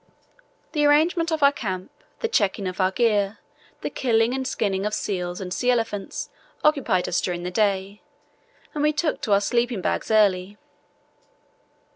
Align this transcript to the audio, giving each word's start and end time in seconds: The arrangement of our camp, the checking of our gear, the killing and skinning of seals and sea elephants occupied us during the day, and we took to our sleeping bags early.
The 0.71 0.83
arrangement 0.83 1.31
of 1.31 1.43
our 1.43 1.51
camp, 1.51 1.91
the 2.21 2.27
checking 2.27 2.67
of 2.67 2.81
our 2.81 2.89
gear, 2.89 3.37
the 3.81 3.91
killing 3.91 4.33
and 4.33 4.47
skinning 4.47 4.83
of 4.83 4.95
seals 4.95 5.39
and 5.39 5.53
sea 5.53 5.69
elephants 5.69 6.31
occupied 6.63 7.07
us 7.07 7.21
during 7.21 7.43
the 7.43 7.51
day, 7.51 8.01
and 8.73 8.81
we 8.81 8.93
took 8.93 9.21
to 9.21 9.33
our 9.33 9.39
sleeping 9.41 9.79
bags 9.81 10.09
early. 10.09 10.57